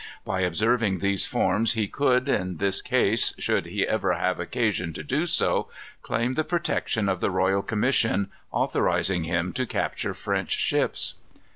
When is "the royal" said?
7.19-7.61